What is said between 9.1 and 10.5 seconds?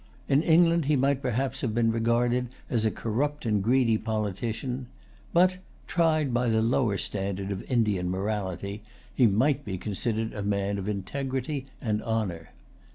he might be considered as a